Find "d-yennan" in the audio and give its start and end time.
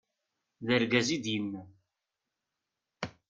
1.23-1.69